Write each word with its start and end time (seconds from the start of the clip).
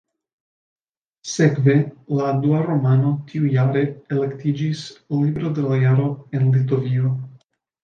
Sekve 1.33 1.75
la 2.21 2.31
dua 2.45 2.61
romano 2.69 3.13
tiujare 3.29 3.85
elektiĝis 4.17 4.83
"Libro 5.21 5.55
de 5.61 5.69
la 5.71 5.81
Jaro" 5.87 6.11
en 6.41 6.53
Litovio. 6.59 7.17